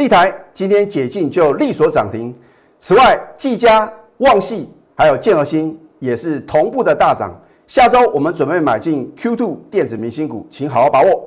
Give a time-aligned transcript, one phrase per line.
[0.00, 2.34] 立台今天解禁就力所涨停。
[2.78, 7.38] 此外，技嘉、旺系还有建和新也是同步的大涨。
[7.66, 11.26] 下周我们准备买进 Q2 电子明星股，请好好把握。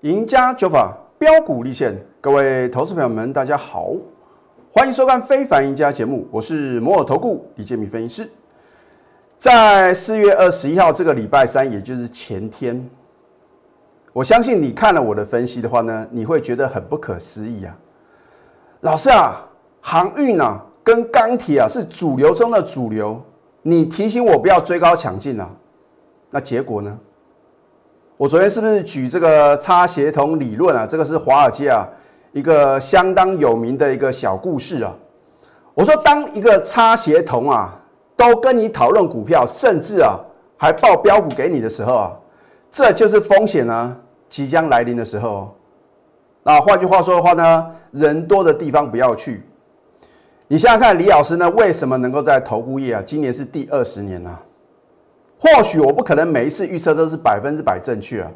[0.00, 3.92] 赢家九法标股立现，各位投资朋友们，大家好，
[4.76, 8.30] 欢迎收看《非凡赢家》节目，我是摩尔投顾李建民分析师。
[9.38, 12.90] 在四月二十一号这个礼拜三，也就是前天，
[14.12, 17.78] 我相信你看了我的分析的话呢，你会觉得很不可思议啊！
[18.80, 19.48] 老师啊，
[19.80, 23.22] 航运啊跟钢铁啊是主流中的主流，
[23.62, 25.48] 你提醒我不要追高抢进啊，
[26.30, 26.98] 那结果呢？
[28.16, 30.84] 我昨天是不是举这个差协同理论啊？
[30.84, 31.86] 这个是华尔街啊
[32.34, 34.92] 一个相当有名的一个小故事啊。
[35.72, 37.80] 我说，当一个差协同啊
[38.16, 40.18] 都跟你讨论股票，甚至啊
[40.56, 42.12] 还报标股给你的时候啊，
[42.72, 43.96] 这就是风险呢
[44.28, 45.56] 即将来临的时候。
[46.42, 49.44] 那换句话说的话呢，人多的地方不要去。
[50.48, 53.02] 你想想看，李老师呢为什么能够在投顾业啊？
[53.06, 54.36] 今年是第二十年呢？
[55.38, 58.30] 或许我不可能每一次预测都是百分之百正确啊，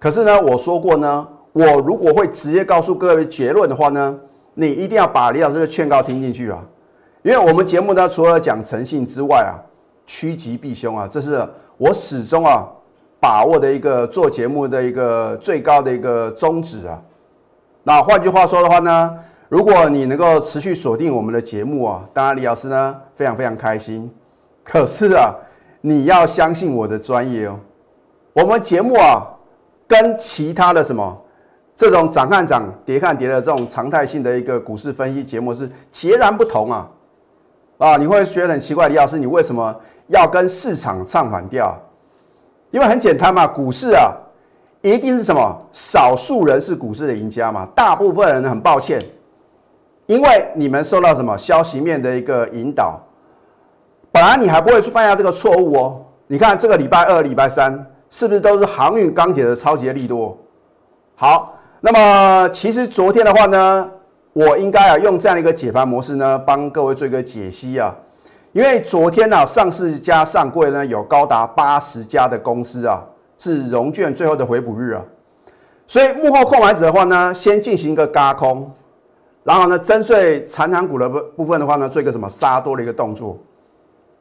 [0.00, 4.18] 可是呢，我说过呢，我如果会直接告诉各位结论的话呢，
[4.54, 6.62] 你一定要把李老师的劝告听进去啊，
[7.22, 9.58] 因为我们节目呢，除了讲诚信之外啊，
[10.06, 12.66] 趋吉避凶啊，这是我始终啊
[13.18, 17.00] 把握的一个做节目的一个最高的一个宗旨啊。
[17.82, 24.10] 那换句话说的话呢，如果你能够持续锁定我们的节目啊，当然李老师呢非常非常开心。
[24.64, 25.34] 可是啊。
[25.82, 27.58] 你要相信我的专业哦。
[28.34, 29.24] 我们节目啊，
[29.88, 31.18] 跟其他的什么
[31.80, 36.86] 这种涨看涨、跌看跌的这种常态性的一个股市分析节目是截然不同啊！
[37.78, 39.74] 啊，你会觉得很奇怪，李老师，你为什么
[40.08, 41.74] 要跟市场唱反调？
[42.70, 44.12] 因为很简单嘛，股市啊，
[44.82, 49.00] 一定是什么少数人是股市的赢家嘛，大部分人很抱歉，
[50.04, 53.00] 因为你们受到什么消息面的一个引导。
[54.12, 56.04] 本来你还不会去犯下这个错误哦。
[56.26, 57.72] 你看这个礼拜二、礼拜三
[58.10, 60.36] 是不是都是航运、钢铁的超级利多？
[61.16, 63.90] 好，那么其实昨天的话呢，
[64.34, 67.94] 我应该啊用这样一个解盘模式呢，帮各位做一个解析啊。
[68.52, 73.02] 因为昨天呢，上市加上柜呢有高达八十家的公司啊，
[73.38, 75.02] 是融券最后的回补日啊。
[75.86, 78.70] 所以幕后控买者的话呢，先进行一个嘎空，
[79.42, 83.38] 然后呢，针对残盘股的部部分的话呢，做一个什么杀多的一个动作。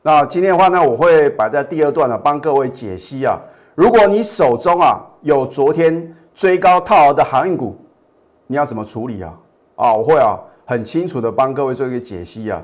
[0.02, 3.38] 那今天的话呢，我会摆在第二段呢，帮各位解析啊。
[3.76, 7.76] 如果你手中啊有昨天追高套牢的航运股，
[8.48, 9.38] 你要怎么处理啊？
[9.76, 12.64] 啊，我会啊很清楚的帮各位做一个解析啊。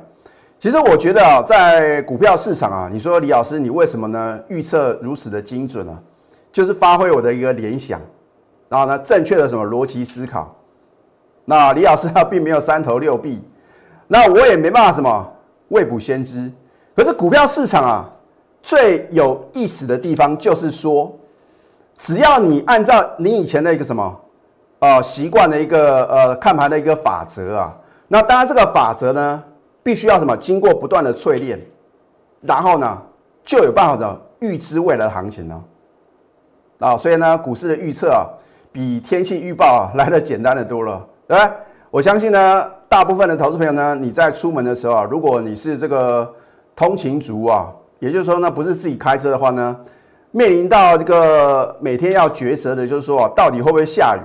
[0.61, 5.99] 其实我觉得啊，在股票市场啊，你说李老师你为什么呢预测如此的精准呢？
[6.53, 7.99] 就是发挥我的一个联想，
[8.69, 10.55] 然后呢正确的什么逻辑思考。
[11.43, 13.43] 那李老师 他并没有三头六臂，
[14.07, 15.33] 那我也没办法什么
[15.67, 16.49] 未卜先知。
[16.95, 18.09] 可是股票市场啊，
[18.63, 21.13] 最有意思的地方就是说，
[21.97, 24.21] 只要你按照你以前的一个什么，
[24.79, 27.75] 呃，习惯的一个呃看盘的一个法则啊，
[28.07, 29.43] 那当然这个法则呢，
[29.81, 31.59] 必须要什么经过不断的淬炼，
[32.41, 33.01] 然后呢，
[33.43, 35.63] 就有办法的预知未来的行情呢。
[36.79, 38.27] 啊，所以呢，股市的预测啊，
[38.71, 41.51] 比天气预报啊 来的简单的多了，对吧？
[41.89, 46.33] 我相信呢，大部分的投资朋友呢，你在出门的时候啊，如果你是这个。
[46.77, 49.73] 通勤族啊，也就是说呢，不是自己开车的话呢，
[50.35, 54.19] 面临到这个每天要抉择的，就是说，到底会不会下雨？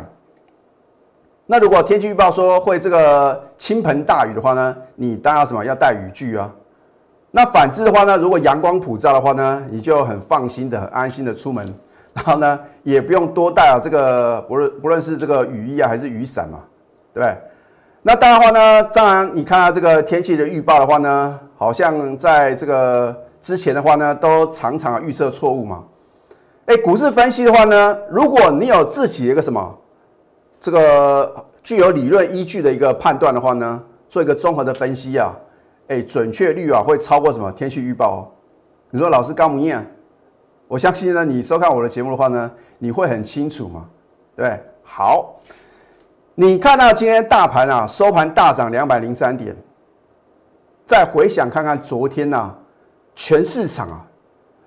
[1.47, 6.53] 那如果天气预报说会这个倾盆大雨的话呢，你当然什么要带雨具啊？
[7.31, 11.65] 那反之的话呢，如果阳光普照的话呢，你就很放心的、很安心的出门，
[12.13, 16.59] 然后呢，也不用多带啊这个不论不论是这个雨衣啊还是雨伞嘛，
[17.15, 17.39] 对不对？
[18.03, 21.39] 那当然的话呢，当然你看到这个天气的预报的话呢。
[21.61, 25.85] 好像在这个之前的话呢，都常常预测错误嘛。
[26.71, 29.77] 哎，股市分析的话呢，如果你有自己一个什么
[30.61, 35.35] 这个具有理论依据的一个判断的话呢，做一个综合的分析啊，
[35.89, 38.19] 哎，准确率啊会超过什么天气预报？
[38.19, 38.29] 哦。
[38.91, 39.85] 你说老师高明燕，
[40.69, 43.85] 我相信呢，你收看我的节目的话呢，你会很清楚嘛，
[44.37, 45.41] 对好，
[46.37, 49.57] 你看到今天大盘啊收盘大涨两百零三点。
[50.87, 52.55] 再回想看看昨天呐，
[53.17, 54.07] 全市场啊，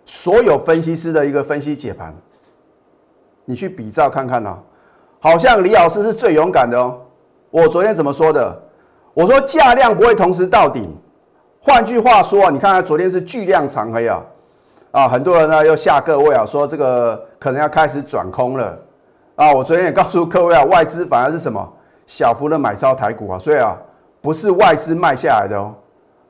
[0.06, 2.14] 所有分析师的一个分析解盘，
[3.46, 4.58] 你去比照看看呐，
[5.20, 7.00] 好像李老师是最勇敢的哦。
[7.50, 8.62] 我昨天怎么说的？
[9.14, 10.90] 我说价量不会同时到顶，
[11.62, 14.24] 换句话说啊，你看看昨天是巨量长黑啊，
[14.92, 18.78] 啊，很多人呢又吓各位啊，说这个可能要开始转空了
[19.36, 19.54] 啊。
[19.54, 21.74] 我昨天也告诉各位啊，外资反而是什么
[22.06, 23.78] 小幅的买超台股啊，所以啊，
[24.20, 25.74] 不是外资卖下来的哦，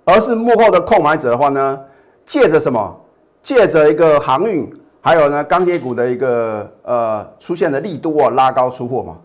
[0.03, 1.79] 而是幕后的购买者的话呢，
[2.25, 2.99] 借着什么？
[3.43, 9.17] 借着一个航运，还有呢钢铁股的一个呃出现的力度啊，拉高出货嘛。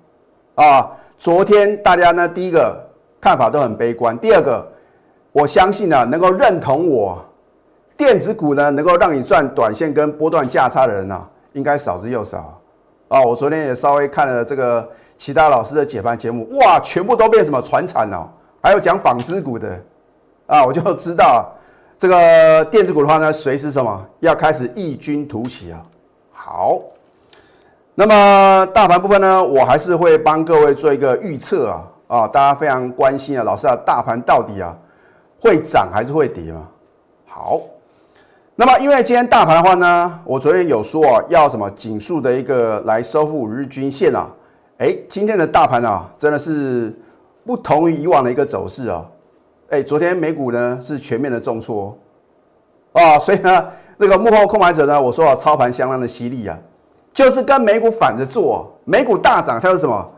[0.57, 2.77] 啊，昨天大家呢第一个
[3.21, 4.67] 看法都很悲观，第二个
[5.31, 7.25] 我相信呢能够认同我
[7.97, 12.61] 电子股呢能够让你赚短线跟波段价差的人呢，应该少之又少。
[13.07, 14.87] 啊，我昨天也稍微看了这个
[15.17, 18.29] 其他老师的解盘节目，哇，全部都变什么船产哦，
[18.61, 19.81] 还有讲纺织股的，
[20.49, 21.53] 啊，我就知道。
[21.99, 25.83] 这个电子股的话呢，随时什么要开始异军突起啊？
[26.33, 26.81] 好，
[27.97, 32.29] 那么大盘部分呢，我还是会帮各位做一个预测啊啊！
[32.29, 34.73] 大家非常关心啊，老师啊，大盘到底啊
[35.41, 36.69] 会涨还是会跌嘛？
[37.27, 37.61] 好，
[38.55, 44.31] 那么因为今天大盘的话呢，我昨天有说啊，要什么紧速的一个来收复五日均线啊？
[44.79, 46.97] 哎，今天的大盘啊，真的是
[47.45, 49.05] 不同于以往的一个走势啊。
[49.71, 51.95] 哎，昨天美股呢是全面的重挫，
[52.93, 53.67] 啊，所以呢，
[53.99, 56.57] 那个幕后控买者呢，我说啊，操盘相当的犀利啊，
[57.13, 60.11] 就是跟美股反着做，美股大涨，它是什么？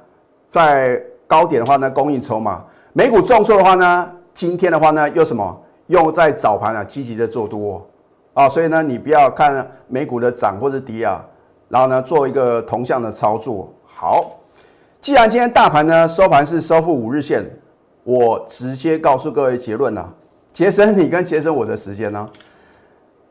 [0.47, 5.61] 在高点的话呢，供应筹码；美股重挫的话呢，今天的话呢，又什么？
[5.89, 7.85] 又在早盘啊，积极的做多，
[8.35, 11.27] 啊，所以呢，你不要看美股的涨或者跌啊，
[11.69, 13.69] 然后呢，做一个同向的操作。
[13.85, 14.31] 好，
[15.01, 17.45] 既然今天大盘呢收盘是收复五日线。
[18.05, 20.09] 我直接告诉各位结论呐，
[20.53, 22.29] 节省你跟节省我的时间呢，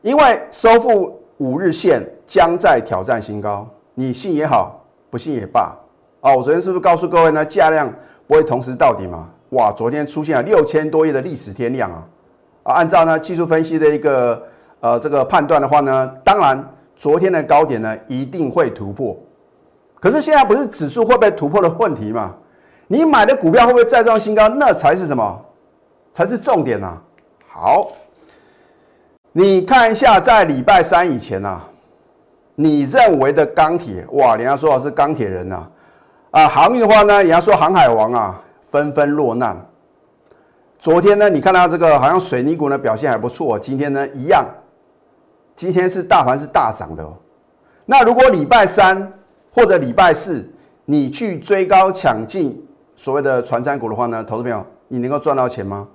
[0.02, 5.76] 因为收复五日线将在挑战新高，你信也好，不信也罢
[6.20, 6.34] 啊。
[6.34, 7.92] 我昨天是不是告诉各位呢，价量
[8.26, 9.28] 不会同时到底嘛？
[9.50, 12.06] 哇，昨天出现了六千多亿的历史天量啊！
[12.62, 14.40] 啊，按照呢技术分析的一个
[14.78, 16.64] 呃这个判断的话呢，当然
[16.94, 19.18] 昨天的高点呢一定会突破，
[19.98, 22.36] 可是现在不是指数会被突破的问题嘛？
[22.92, 24.48] 你买的股票会不会再创新高？
[24.48, 25.40] 那才是什么？
[26.12, 26.98] 才是重点呐！
[27.46, 27.92] 好，
[29.30, 31.60] 你看一下，在礼拜三以前呐，
[32.56, 35.68] 你认为的钢铁哇，人家说是钢铁人呐，
[36.32, 39.56] 啊，航运的话呢，人家说航海王啊，纷纷落难。
[40.80, 44.44] 昨天呢，你看到这个好像水泥股呢表现还不错，今天呢一样，
[45.54, 47.04] 今天是大盘是大涨的。
[47.04, 47.14] 哦
[47.86, 49.12] 那如果礼拜三
[49.54, 50.44] 或者礼拜四，
[50.84, 52.60] 你去追高抢进？
[53.02, 55.88] 所谓的传山股的话呢，投资朋友，你能够赚到钱吗？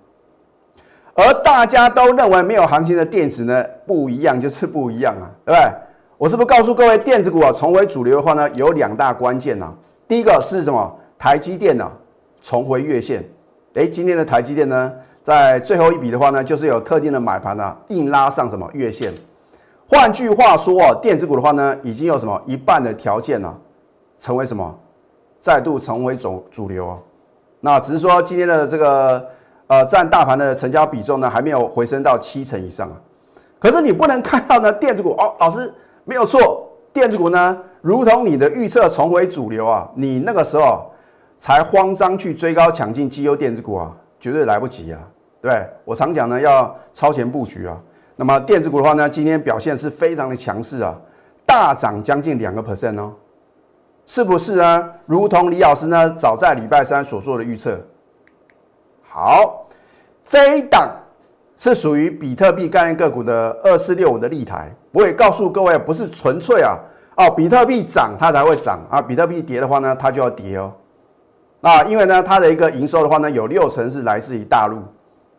[1.13, 5.71] 而大家都认为没有行情的电子呢，不一样就是不一样啊，对不对？
[6.17, 9.71] 我是不是告诉各位，电子股啊重回主流的话呢，有两大关键呐。
[10.07, 10.99] 第一个是什么？
[11.15, 11.87] 台积电呢
[12.41, 13.23] 重回月线。
[13.75, 14.91] 哎，今天的台积电呢，
[15.21, 19.13] 在最后一笔的话呢，就是有特定的买盘啊，硬拉上什么月线。
[19.87, 23.55] 换句话说啊，电子股的话呢，已经有什么一半的条件呢，
[24.17, 24.75] 成为什么？
[25.45, 27.00] 再度成为主主流哦，
[27.59, 29.24] 那只是说今天的这个
[29.68, 32.97] 呃占大盘的成交比重呢，还没有回升到七成以上啊。
[33.59, 35.71] 可是你不能看到呢，电子股哦，老师
[36.03, 40.92] 没有错，电子股呢，如同你的预测重回主流啊，你那个时候
[41.38, 45.00] 才慌张去追高抢进绩优电子股啊，绝对来不及啊。
[45.44, 47.77] 对我常讲呢，要超前布局啊。
[48.15, 50.96] 那么电子股的话呢，今天表现是非常的强势啊，
[51.46, 53.13] 大涨将近两个 percent 哦。
[54.05, 54.89] 是不是呢？
[55.07, 57.79] 如同李老师呢，早在礼拜三所做的预测。
[59.01, 59.65] 好，
[60.24, 60.91] 这一档
[61.57, 64.71] 是属于比特币概念个股的二四六五的立台。
[64.91, 66.77] 我也告诉各位，不是纯粹啊，
[67.17, 70.71] 哦，比特币涨它才会涨啊，比特币跌的话呢，它就要跌哦。
[71.62, 74.77] 啊，因为呢，它的一个营收的话呢，有六成是来自于大陆，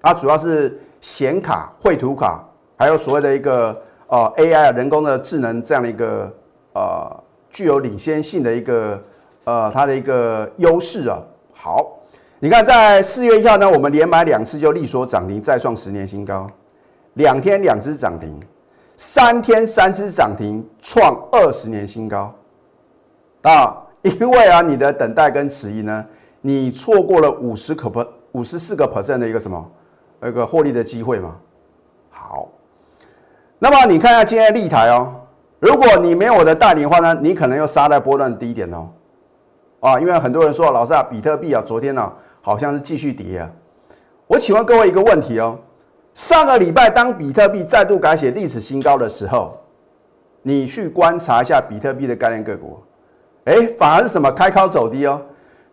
[0.02, 2.44] 它主要是显卡、绘图卡，
[2.76, 6.28] 还有所谓的一个呃 AI 人工的智能这样的一个
[6.72, 7.22] 呃。
[7.56, 9.02] 具有领先性的一个
[9.44, 11.18] 呃，它的一个优势啊。
[11.54, 11.90] 好，
[12.38, 16.46] 你看在四月一号呢，我们连买两次就力所涨停，再创十年新高。
[17.14, 18.38] 两天两只涨停，
[18.98, 22.30] 三天三只涨停，创二十年新高
[23.40, 23.74] 啊！
[24.02, 26.04] 因为啊，你的等待跟迟疑呢，
[26.42, 27.90] 你错过了五十可
[28.32, 29.66] 五十四个 percent 的一个什么
[30.20, 31.34] 那个获利的机会嘛。
[32.10, 32.50] 好，
[33.58, 35.22] 那么你看一下今天的立台哦。
[35.58, 38.88] 如果你没有我的带领的话呢，你可能又杀在波段低点哦，
[39.80, 43.50] 啊，因为很多人说老师啊，比特币啊，昨天呢好像是继续跌啊。
[44.26, 45.58] 我请问各位一个问题哦，
[46.14, 49.58] 上个礼拜当比特币再度改写历史新高的时候，
[50.42, 52.78] 你去观察一下比特币的概念个股，
[53.44, 55.22] 哎，反而是什么开高走低哦。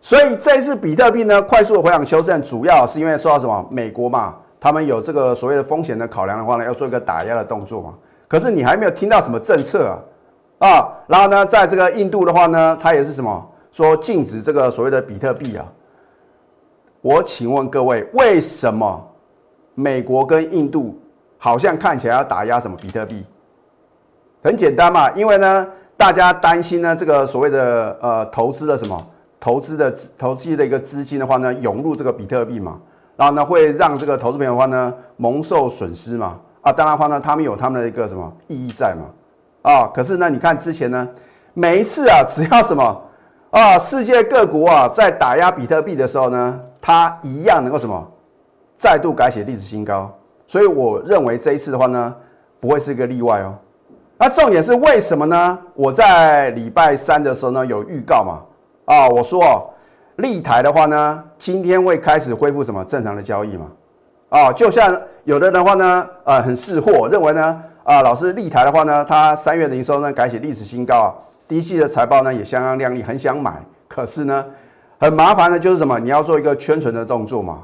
[0.00, 7.94] 所以这次比特币呢快速的回档修正，主要是因为受到什么美国嘛他们有这个所谓的风险的考量的话呢，要做一个打压的动作嘛。
[8.26, 9.98] 可是你还没有听到什么政策啊
[10.66, 15.66] 啊，然后呢，在这个印度的话呢，它也是什么说禁止这个所谓的比特币啊。
[17.02, 19.04] 我请问各位，为什么
[19.74, 20.98] 美国跟印度
[21.36, 23.24] 好像看起来要打压什么比特币？
[24.42, 28.98] 很简单嘛，因为呢，大家担心呢，这个所谓的呃投资的什么
[29.38, 32.80] 投资的投资的一个资金的话呢，涌入这个比特币嘛，
[33.16, 36.40] 然后呢，会让这个投资朋友的话呢蒙受损失嘛。
[36.64, 39.70] 啊，当然话呢，他们有他们的一个什么意义在嘛。
[39.70, 41.08] 啊，可是呢，你看之前呢，
[41.52, 43.02] 每一次啊， 只要什么
[43.50, 46.60] 啊，世界各国啊在打压比特币的时候呢。
[46.86, 48.12] 它一样能够什么
[48.76, 50.14] 再度改写历史新高，
[50.46, 52.14] 所以我认为这一次的话呢，
[52.60, 53.54] 不会是一个例外哦。
[54.18, 55.58] 那重点是为什么呢？
[55.72, 58.42] 我在礼拜三的时候呢有预告嘛，
[58.84, 59.64] 啊，我说哦，
[60.16, 63.66] 立台的话呢，今天会开始恢复什么正常的交易嘛，
[64.28, 64.94] 啊，就像
[65.24, 71.08] 有的人的话呢，呃，很识货，认为呢，啊，老师立台的话呢，它三月的营收呢改写历史新高啊，
[71.48, 74.44] 第一季的财报呢也相当亮丽，很想买，可是呢。
[74.96, 75.98] 很麻烦的，就是什么？
[75.98, 77.62] 你要做一个圈存的动作嘛，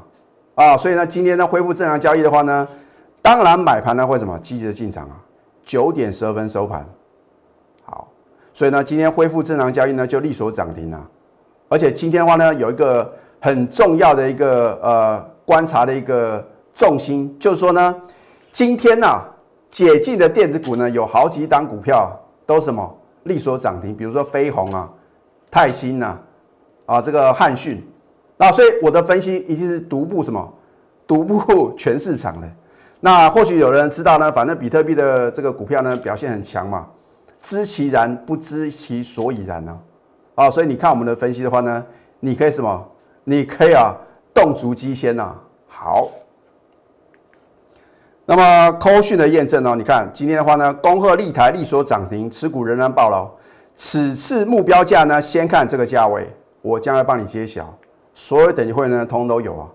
[0.53, 2.67] 啊，所以呢，今天呢恢复正常交易的话呢，
[3.21, 5.15] 当然买盘呢会什么积极的进场啊，
[5.63, 6.85] 九点十二分收盘，
[7.83, 8.07] 好，
[8.53, 11.01] 所以呢，今天恢复正常交易呢就利索涨停啊，
[11.69, 17.95] 而且今天的话呢有一个很重要的一个呃观察的一个重心，就是说呢，
[18.51, 19.21] 今天呢
[19.69, 22.11] 解禁的电子股呢有好几档股票
[22.45, 24.89] 都什么力所涨停，比如说飞鸿啊、
[25.49, 26.19] 泰兴呐。
[26.87, 27.81] 啊，这个汉讯，
[28.35, 30.53] 那所以我的分析一定是独步什么，
[31.07, 32.49] 独步全市场的。
[32.99, 36.85] 那或许有人知道呢，反正比特币的这个股票呢表现很强嘛，
[37.39, 39.79] 知其然不知其所以然呢。
[40.35, 41.85] 啊，所以你看我们的分析的话呢，
[42.19, 42.85] 你可以什么？
[43.23, 43.95] 你可以啊，
[44.33, 45.33] 动足机先呐。
[45.67, 46.09] 好，
[48.33, 49.75] 那么扣讯的验证呢？
[49.75, 53.29] 你看今天的话呢，恭贺立台力所涨停，持股仍然爆了。
[53.75, 56.25] 此次目标价呢，先看这个价位。
[56.61, 57.77] 我将来帮你揭晓，
[58.13, 59.67] 所有等级会呢，通通都有啊，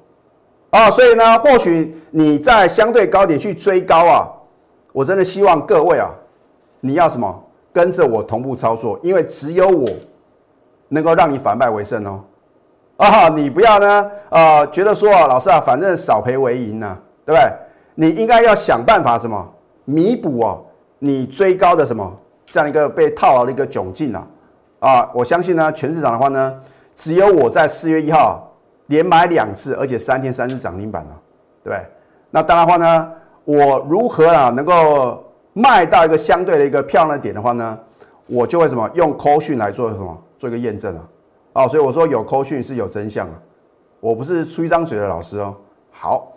[0.71, 4.27] 啊，所以呢，或许你在相对高点去追高啊，
[4.91, 6.09] 我真的希望各位啊，
[6.81, 7.45] 你要什么
[7.75, 9.87] 跟着我同步操作，因为只有我
[10.89, 12.25] 能够让你反败为胜哦，
[12.97, 16.97] 啊，你不要呢，呃，觉得说啊，老师啊，反正少赔为赢呢，
[17.27, 17.53] 对不对？
[17.97, 19.53] 你应该要想办法什么
[19.85, 20.65] 弥补哦，
[21.01, 24.29] 你追高的什么这样一个被套牢的一个窘境啊，
[24.79, 26.61] 啊，我相信呢，全市场的话呢。
[26.99, 28.51] 只有我在四月一号
[28.87, 31.11] 连买两次，而且三天三次涨停板了，
[31.63, 31.87] 对不对？
[32.31, 33.13] 那当然话呢，
[33.45, 35.23] 我如何啊能够
[35.53, 37.79] 卖到一个相对的一个漂亮的点的话呢，
[38.27, 41.09] 我就会什么用扣讯来做什么做一个验证啊？
[41.53, 43.35] 哦，所以我说有扣讯是有真相啊，
[44.01, 45.55] 我不是出一张嘴的老师哦。
[45.91, 46.33] 好，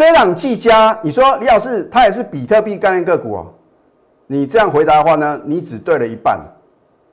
[0.00, 3.46] 这档技嘉，你说李老师他也是比特币概念个股哦，
[4.28, 6.40] 你这样回答的话呢，你只对了一半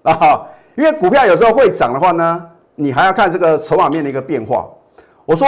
[0.03, 2.47] 啊，因为股票有时候会涨的话呢。
[2.75, 4.65] 你还要看这个筹码面的一个变化。
[5.25, 5.47] 我说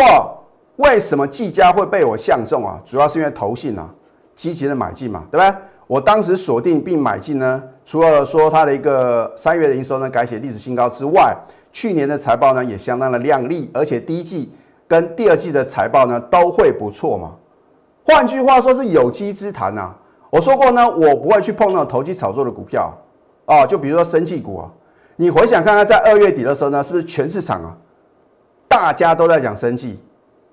[0.76, 2.78] 为什么技嘉会被我相中啊？
[2.84, 3.88] 主要是因为投信啊
[4.36, 5.62] 积极的买进嘛，对不对？
[5.88, 11.34] 我当时锁定并买进呢，除了说它的一个三月的营收呢改写历史新高之外，
[11.72, 14.52] 去年的财报呢也相当的亮丽，而且第一季
[14.90, 17.36] 跟第二季的财报呢都会不错嘛。
[18.04, 19.96] 换句话说是有机之谈呐。
[20.32, 22.92] 我说过呢，我不会去碰那种投机炒作的股票
[23.46, 24.72] 啊，就比如说生技股啊。
[25.16, 27.78] 你回想看看，在二月底的时候呢，是不是全市场啊，
[28.68, 30.00] 大家都在讲生计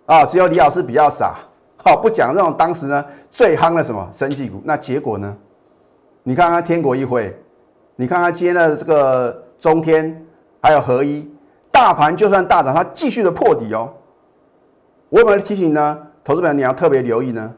[0.05, 1.37] 啊，只有李老师比较傻，
[1.77, 4.61] 好不讲这种当时呢最夯的什么生计股。
[4.65, 5.37] 那结果呢？
[6.23, 7.35] 你看看天国一辉，
[7.95, 10.27] 你看看今天的这个中天，
[10.61, 11.31] 还有合一，
[11.71, 13.93] 大盘就算大涨，它继续的破底哦。
[15.09, 15.99] 我有没有提醒呢？
[16.25, 17.55] 投资者你要特别留意呢。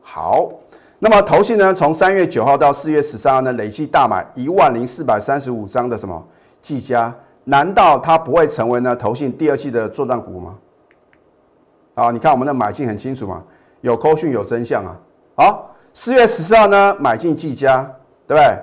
[0.00, 0.50] 好。
[1.00, 6.26] 那么投信呢，从三月九号到四月十三号呢，累计大买一万零四百三十五张的什么
[6.60, 7.14] 技嘉？
[7.44, 10.58] 难道它不会成为呢投信第二季的作战股吗？
[11.94, 13.40] 啊，你看我们的买进很清楚嘛，
[13.80, 14.96] 有扣讯有真相啊。
[15.36, 17.84] 好，四月十四号呢买进技嘉，
[18.26, 18.58] 对不对？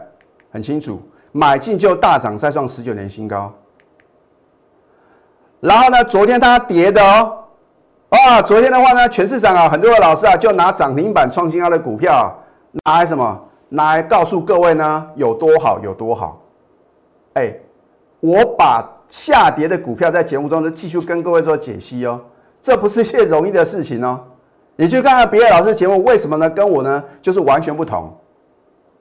[0.52, 3.50] 很清楚，买进就大涨，再创十九年新高。
[5.62, 7.45] 然后呢，昨天它跌的哦。
[8.10, 12.34] 啊，昨天的话呢，全市场啊，很多的老师啊，就拿涨停板创新高的股票
[12.86, 13.42] 拿来什么？
[13.70, 16.42] 拿来告诉各位呢，有多好，有多好。
[17.34, 17.54] 哎，
[18.20, 22.22] 我把下跌的股票在节目中呢继续跟各位做解析哦，
[22.62, 24.22] 这不是一件容易的事情哦。
[24.76, 26.50] 你去看看别的老师节目，为什么呢？
[26.50, 28.16] 跟我呢就是完全不同。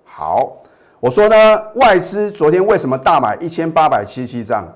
[0.05, 0.53] 好，
[0.99, 4.67] 我说呢，外资昨天为什么大买一千八百七十七张？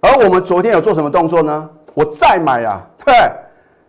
[0.00, 1.70] 而我们昨天有做什么动作呢？
[1.94, 3.14] 我再买啊，对，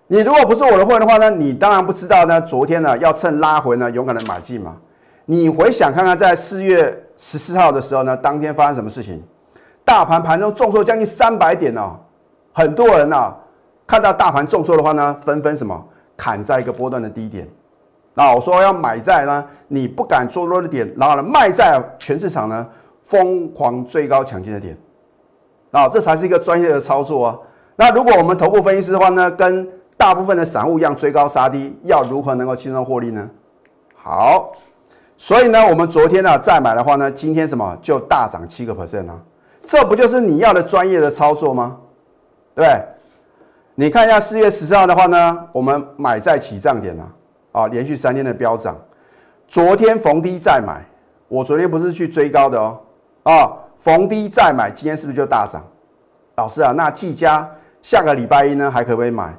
[0.08, 2.40] 你如果不是我的会员的话呢，你当然不知道呢。
[2.40, 4.76] 昨天呢，要趁拉回呢，勇敢的买进嘛。
[5.26, 9.24] 你回想看看，在四月十四号的时候呢，当天发生什么事情？
[9.84, 11.98] 大盘盘中重挫将近三百点哦，
[12.54, 13.36] 很多人呐
[13.88, 15.84] 看到大盘重挫的话呢，纷纷什么
[16.16, 17.48] 砍在一个波段的低点。
[18.14, 22.68] 那我说要买在呢，你不敢做多的点，然后呢卖在全市场呢
[23.04, 24.78] 疯狂追高抢进的点。
[25.72, 27.38] 啊，这才是一个专业的操作啊。
[27.76, 29.68] 那如果我们头部分析师的话呢，跟
[29.98, 33.30] 大部分的散户一样追高杀低，要如何能够轻松获利呢？
[33.96, 34.52] 好，
[35.18, 39.20] 所以呢，我们昨天呢再买的话呢，今天什么就大涨七个 percent 啊？
[39.66, 41.78] 这不就是你要的专业的操作吗？
[42.54, 42.82] 对对？
[43.76, 47.08] 你看一下四月十四号的话呢，我们买在起涨点啊，
[47.52, 48.78] 啊，连续三天的飙涨，
[49.48, 50.82] 昨天逢低再买，
[51.28, 52.80] 我昨天不是去追高的哦，
[53.24, 55.62] 啊，逢低再买，今天是不是就大涨？
[56.36, 57.50] 老师啊，那技嘉
[57.86, 59.32] 下个礼拜一呢还可不可以买？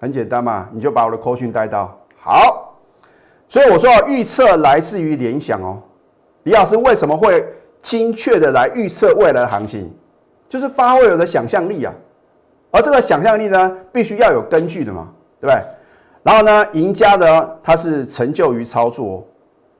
[0.00, 2.72] 很简单嘛，你就把我的扣讯带到好，
[3.48, 5.82] 所以我说预测来自于联想哦。
[6.44, 7.44] 李老师为什么会
[7.82, 9.92] 精确的来预测未来的行情？
[10.48, 11.92] 就是发挥我的想象力啊，
[12.70, 15.08] 而这个想象力呢，必须要有根据的嘛，
[15.40, 15.60] 对不对？
[16.22, 19.26] 然后呢，赢家呢他是成就于操作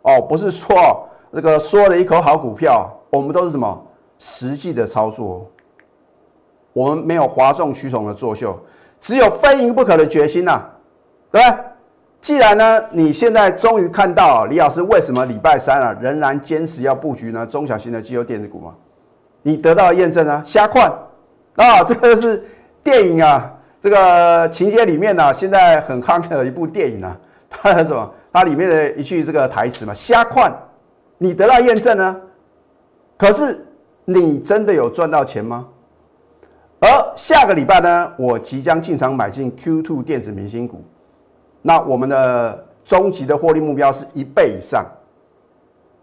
[0.03, 3.87] 哦，不是说这个说了一口好股票，我们都是什么
[4.19, 5.49] 实际的操作，
[6.73, 8.59] 我们没有哗众取宠的作秀。
[9.01, 10.61] 只有非赢不可的决心呐，
[11.31, 11.59] 对不对？
[12.21, 18.75] 既然呢，你现在终于看到李老师为什么礼拜三啊仍然坚持要布局呢中小型的机油电子股嘛？
[19.43, 20.93] 你得到验证啊，瞎看
[21.55, 22.45] 啊， 这个是
[22.83, 27.17] 电影啊，这个情节里面呢，现在很夯的一部电影啊，
[27.49, 28.13] 它什么？
[28.33, 30.53] 它里面的一句这个台词嘛，瞎看，
[31.19, 32.17] 你得到验证呢？
[33.17, 33.65] 可是
[34.05, 35.67] 你真的有赚到钱吗？
[36.81, 40.85] 而下个礼拜呢，我即将进场买进 Q2 电子明星股，
[41.61, 44.87] 那我们的终极的获利目标是一倍以上，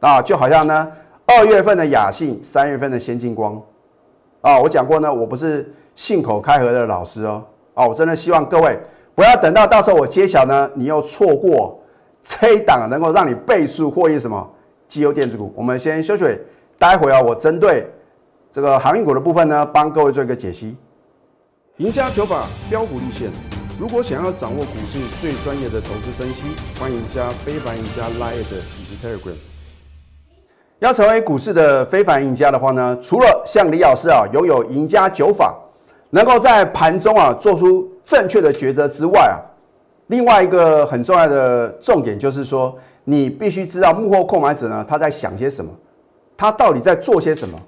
[0.02, 0.92] 啊，就好像呢，
[1.26, 3.62] 二月份的雅信，三月份的先进光，
[4.42, 7.42] 啊，我讲过呢，我不是信口开河的老师哦，
[7.74, 8.78] 啊，我真的希望各位
[9.16, 11.80] 不要等到到时候我揭晓呢，你又错过
[12.22, 14.46] 这一档能够让你倍数获利什么？
[14.90, 16.38] 绩优电子股，我们先休息，
[16.78, 17.90] 待会啊，我针对。
[18.56, 20.78] 这个航运股的部分呢，帮各位做一个解析。
[21.80, 23.30] 赢家九法标股立线，
[23.78, 26.48] 如果想要掌握股市最专业的投资分析，
[26.80, 29.36] 欢迎加非凡赢家 Line 以及 Telegram。
[30.80, 35.54] 要成为股市的非凡赢家的话呢，除了像李老师啊拥有赢家九法，
[36.12, 39.36] 能够在盘中啊做出正确的抉择之外啊，
[40.08, 45.70] 另外一个很重要的重点就是说，你必须知道幕后购买者呢他在想些什么，
[46.38, 47.60] 他到底在做些什么。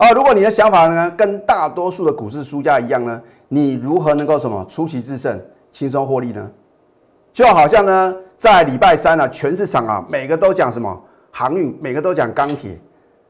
[0.00, 5.38] 啊，如果你的想法呢跟大多数的股市输家一样呢，你如何能够什么出奇制胜、
[5.70, 6.50] 轻松获利呢？
[7.34, 10.98] 就好像呢，在礼拜三呢，全市场啊，每个都讲什么
[11.30, 12.80] 航运，每个都讲钢铁，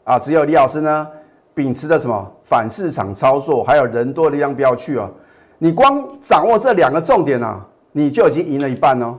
[0.04, 1.08] 啊，只有李老师呢，
[1.54, 5.10] 秉持的什么反市场操作，还有人多的地方不要去哦。
[5.58, 9.18] 你光掌握这两个重点啊，你就已经赢了一半哦。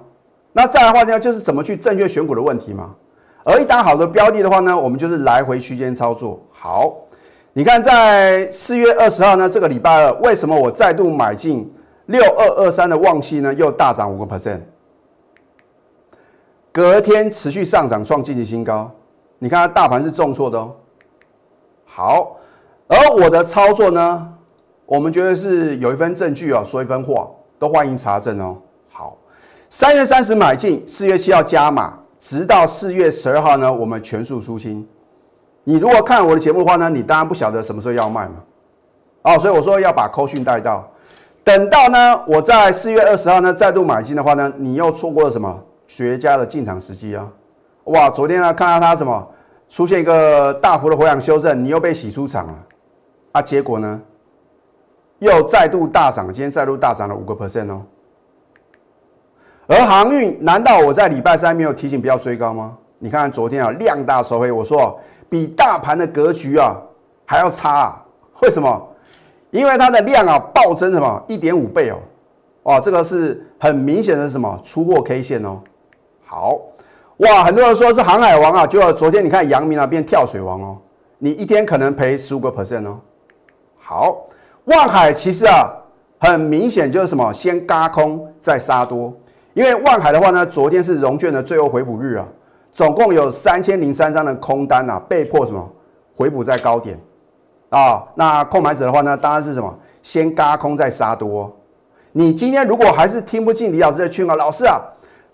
[0.54, 2.92] 那再来的话呢，就是怎么去正确选股的问题嘛。
[3.44, 6.96] 而一档好的标的的话呢，我们就是来回区间操作好。
[7.54, 11.70] 你看，在四月二十号呢，这个礼拜二，为什么我再度买进
[12.06, 13.54] 六二二三的旺系呢？
[13.54, 14.62] 又大涨五个 percent，
[16.72, 18.90] 隔天持续上涨，创近期新高。
[19.38, 20.74] 你看，大盘是重挫的哦。
[21.84, 22.38] 好，
[22.88, 24.34] 而我的操作呢，
[24.86, 27.28] 我们觉得是有一份证据哦，说一分话，
[27.60, 28.58] 都欢迎查证哦。
[28.90, 29.18] 好，
[29.70, 34.88] 三月三十买进，四月七号加码，直到四月十二号呢，我们全数出清。
[35.64, 38.34] 你如果看我的节目的话呢，你当然不晓得什么时候要卖嘛，
[39.22, 40.90] 哦，所以我说要把扣讯带到，
[41.44, 47.32] 等到呢我在四月二十号呢再度买进的话呢，你又错过了什么绝佳的进场时机啊？
[47.84, 49.28] 哇，昨天呢看到它什么
[49.70, 52.54] 出现一个大幅的回档修正，你又被洗出场了，
[53.34, 54.02] 啊，结果呢
[55.20, 57.84] 又再度大涨，今天再度大涨了五个 percent 哦。
[59.68, 62.76] 而航运难道我在礼拜三没有提醒不要追高吗？
[62.98, 65.00] 你看看昨天啊量大收黑，我说。
[65.32, 66.76] 比大盘的格局啊
[67.26, 68.06] 还要差，啊，
[68.42, 68.90] 为什么？
[69.50, 71.24] 因为它的量啊暴增什么？
[71.26, 71.96] 一点五倍哦，
[72.64, 74.60] 哇，这个是很明显的什么？
[74.62, 75.62] 出货 K 线哦。
[76.26, 76.60] 好，
[77.18, 80.78] 哇，很多人说是航海王啊，就昨天你看阳明啊变跳水王哦，
[81.18, 83.00] 你一天可能赔十五个 percent 哦。
[83.80, 84.26] 好，
[84.66, 85.72] 万海其实啊
[86.20, 87.32] 很明显就是什么？
[87.32, 89.14] 先嘎空再杀多，
[89.54, 92.28] 因为万海的话呢，昨天是融券的最后回补日啊。
[92.74, 95.70] 总共有三千零三张的空单啊，被迫什么
[96.16, 96.98] 回补在高点
[97.70, 98.04] 啊？
[98.16, 101.54] 那购买者的话呢，当然是什么先嘎空再杀多，
[102.12, 104.80] 你今天如果还是听不进李老师的劝告，老师啊，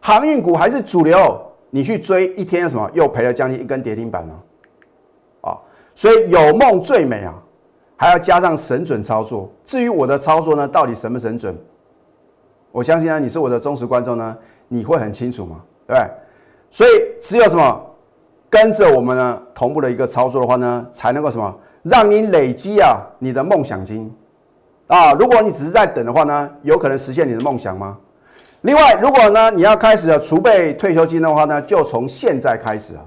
[0.02, 4.34] 航运股还是主流，你去追一天什么又赔了将近一根跌停板呢？
[5.42, 5.58] 啊，
[5.94, 7.34] 所以有梦最美啊，
[7.96, 9.50] 还要加上神准操作。
[9.64, 11.56] 至于我的操作呢，到底神不神准？
[12.72, 16.12] 我相信呢，你是我的忠实观众呢，你会很清楚嘛，对不对？
[16.70, 16.90] 所以
[17.22, 17.82] 只有什么
[18.50, 21.54] 跟着我们呢同步的一个操作的话呢，才能够什么
[21.84, 24.14] 让你累积啊你的梦想金
[24.88, 25.14] 啊。
[25.14, 27.98] 如果你只是在等的话呢，有可能实现你的梦想吗？
[28.62, 33.04] 另外，如果呢你要开始储备退休金的话呢，就从现在开始啊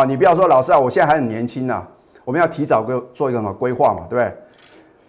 [0.00, 0.04] 啊！
[0.04, 1.86] 你不要说老师啊，我现在还很年轻呐，
[2.24, 4.36] 我们要提早规做一个什么规划嘛，对不对？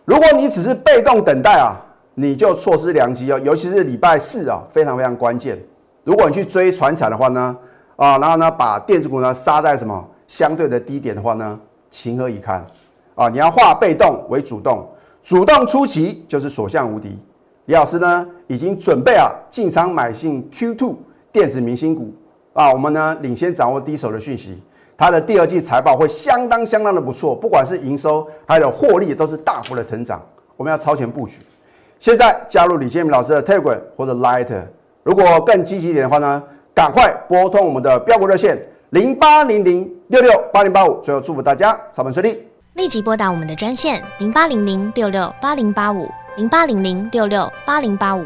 [0.05, 1.75] 如果你只是被动等待啊。
[2.13, 5.57] 你就错失良机哦，尤其是礼拜四啊，非常非常关键。
[6.03, 7.57] 如果你去追船产的话呢，
[8.01, 11.59] 啊，然后呢把电子股呢杀在什么相对的低点的话呢，
[11.91, 12.65] 情何以堪
[13.13, 13.29] 啊？
[13.29, 14.89] 你要化被动为主动，
[15.21, 17.15] 主动出奇就是所向无敌。
[17.65, 20.95] 李老师呢已经准备啊进场买进 Q2
[21.31, 22.11] 电子明星股
[22.53, 24.59] 啊，我们呢领先掌握第一手的讯息，
[24.97, 30.19] 它的第二季财报会相当相当的不错，不管是营收还有获利都是大幅的成长，
[30.57, 31.37] 我们要超前布局。
[31.99, 34.49] 现在加入李建明老师的 Telegram 或者 Light，
[35.03, 36.41] 如果更积极一点的话呢，
[36.73, 38.57] 赶快拨通我们的标股热线
[38.91, 40.99] 零八零零六六八零八五。
[41.01, 42.37] 最后祝福大家操盘顺利，
[42.73, 48.25] 立即拨打我们的专线零八零零六六八零八五零八零零六六八零八五